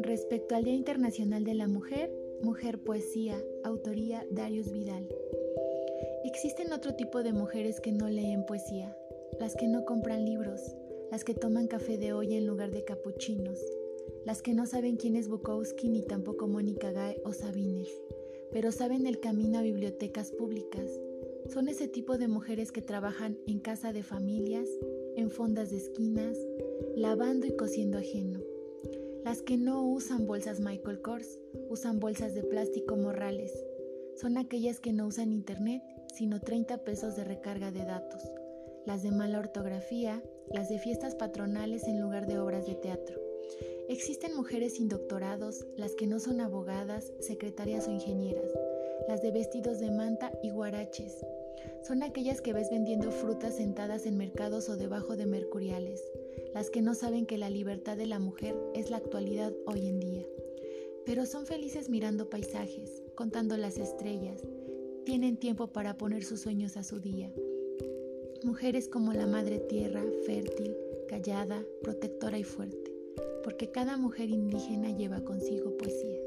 Respecto 0.00 0.54
al 0.54 0.64
Día 0.64 0.74
Internacional 0.74 1.44
de 1.44 1.54
la 1.54 1.68
Mujer, 1.68 2.12
Mujer 2.42 2.78
Poesía, 2.78 3.42
autoría 3.64 4.26
Darius 4.30 4.70
Vidal. 4.70 5.08
Existen 6.24 6.72
otro 6.72 6.94
tipo 6.94 7.22
de 7.22 7.32
mujeres 7.32 7.80
que 7.80 7.92
no 7.92 8.08
leen 8.08 8.44
poesía, 8.44 8.96
las 9.40 9.56
que 9.56 9.68
no 9.68 9.84
compran 9.86 10.24
libros, 10.24 10.60
las 11.10 11.24
que 11.24 11.34
toman 11.34 11.66
café 11.66 11.96
de 11.96 12.12
olla 12.12 12.36
en 12.36 12.46
lugar 12.46 12.70
de 12.70 12.84
capuchinos, 12.84 13.58
las 14.26 14.42
que 14.42 14.52
no 14.52 14.66
saben 14.66 14.96
quién 14.96 15.16
es 15.16 15.28
Bukowski 15.28 15.88
ni 15.88 16.02
tampoco 16.02 16.46
Mónica 16.46 16.92
Gae 16.92 17.22
o 17.24 17.32
Sabines, 17.32 17.88
pero 18.50 18.70
saben 18.70 19.06
el 19.06 19.18
camino 19.20 19.58
a 19.58 19.62
bibliotecas 19.62 20.30
públicas. 20.30 21.00
Son 21.52 21.68
ese 21.68 21.86
tipo 21.86 22.16
de 22.16 22.28
mujeres 22.28 22.72
que 22.72 22.80
trabajan 22.80 23.36
en 23.46 23.60
casa 23.60 23.92
de 23.92 24.02
familias, 24.02 24.66
en 25.16 25.30
fondas 25.30 25.68
de 25.68 25.76
esquinas, 25.76 26.38
lavando 26.96 27.46
y 27.46 27.54
cosiendo 27.54 27.98
ajeno. 27.98 28.40
Las 29.22 29.42
que 29.42 29.58
no 29.58 29.86
usan 29.86 30.26
bolsas 30.26 30.60
Michael 30.60 31.02
Kors, 31.02 31.38
usan 31.68 32.00
bolsas 32.00 32.34
de 32.34 32.42
plástico 32.42 32.96
morrales. 32.96 33.52
Son 34.16 34.38
aquellas 34.38 34.80
que 34.80 34.94
no 34.94 35.06
usan 35.06 35.30
internet, 35.30 35.82
sino 36.14 36.40
30 36.40 36.84
pesos 36.84 37.16
de 37.16 37.24
recarga 37.24 37.70
de 37.70 37.84
datos. 37.84 38.22
Las 38.86 39.02
de 39.02 39.10
mala 39.10 39.38
ortografía, 39.38 40.22
las 40.54 40.70
de 40.70 40.78
fiestas 40.78 41.14
patronales 41.14 41.86
en 41.86 42.00
lugar 42.00 42.26
de 42.26 42.38
obras 42.38 42.66
de 42.66 42.76
teatro. 42.76 43.20
Existen 43.90 44.34
mujeres 44.34 44.76
sin 44.76 44.88
doctorados, 44.88 45.66
las 45.76 45.94
que 45.96 46.06
no 46.06 46.18
son 46.18 46.40
abogadas, 46.40 47.12
secretarias 47.20 47.88
o 47.88 47.90
ingenieras, 47.90 48.50
las 49.06 49.20
de 49.20 49.32
vestidos 49.32 49.80
de 49.80 49.90
manta 49.90 50.32
y 50.42 50.48
guaraches. 50.48 51.22
Son 51.86 52.02
aquellas 52.02 52.40
que 52.40 52.52
ves 52.52 52.70
vendiendo 52.70 53.10
frutas 53.10 53.56
sentadas 53.56 54.06
en 54.06 54.16
mercados 54.16 54.68
o 54.68 54.76
debajo 54.76 55.16
de 55.16 55.26
mercuriales, 55.26 56.02
las 56.54 56.70
que 56.70 56.82
no 56.82 56.94
saben 56.94 57.26
que 57.26 57.38
la 57.38 57.50
libertad 57.50 57.96
de 57.96 58.06
la 58.06 58.18
mujer 58.18 58.56
es 58.74 58.90
la 58.90 58.98
actualidad 58.98 59.52
hoy 59.66 59.86
en 59.86 60.00
día. 60.00 60.26
Pero 61.04 61.26
son 61.26 61.46
felices 61.46 61.88
mirando 61.88 62.30
paisajes, 62.30 63.02
contando 63.14 63.56
las 63.56 63.78
estrellas, 63.78 64.40
tienen 65.04 65.36
tiempo 65.36 65.68
para 65.68 65.96
poner 65.98 66.24
sus 66.24 66.40
sueños 66.40 66.76
a 66.76 66.84
su 66.84 67.00
día. 67.00 67.32
Mujeres 68.44 68.88
como 68.88 69.12
la 69.12 69.26
Madre 69.26 69.58
Tierra, 69.58 70.04
fértil, 70.24 70.76
callada, 71.08 71.64
protectora 71.82 72.38
y 72.38 72.44
fuerte 72.44 72.92
porque 73.42 73.70
cada 73.70 73.96
mujer 73.96 74.30
indígena 74.30 74.90
lleva 74.90 75.24
consigo 75.24 75.76
poesía. 75.76 76.20